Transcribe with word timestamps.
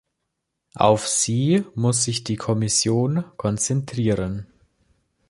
Auf 0.77 1.07
sie 1.07 1.63
muss 1.75 2.05
sich 2.05 2.23
die 2.23 2.35
Kommission 2.35 3.23
konzentrieren. 3.37 4.47